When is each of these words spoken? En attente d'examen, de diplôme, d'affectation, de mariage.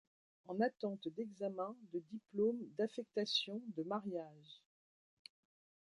En 0.47 0.59
attente 0.61 1.07
d'examen, 1.15 1.75
de 1.93 1.99
diplôme, 1.99 2.57
d'affectation, 2.75 3.61
de 3.77 3.83
mariage. 3.83 4.63